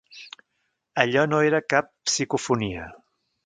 [1.03, 2.91] Allò no era cap psicofonia.